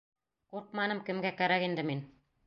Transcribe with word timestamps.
—Ҡурҡманым, 0.53 1.01
кемгә 1.09 1.31
кәрәк 1.41 1.67
инде 1.67 1.85
мин. 1.91 2.01